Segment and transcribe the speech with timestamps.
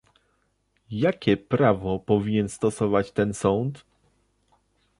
[0.91, 3.85] jakie prawo powinien stosować ten sąd?